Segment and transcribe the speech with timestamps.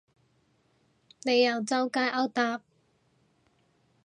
[1.21, 2.63] 你又周街勾搭